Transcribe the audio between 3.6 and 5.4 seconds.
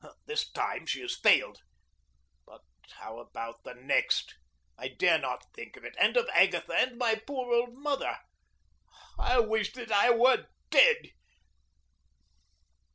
the next? I dare